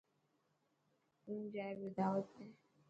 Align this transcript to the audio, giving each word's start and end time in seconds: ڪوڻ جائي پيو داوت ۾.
ڪوڻ 1.23 1.39
جائي 1.53 1.71
پيو 1.77 1.89
داوت 1.97 2.27
۾. 2.39 2.47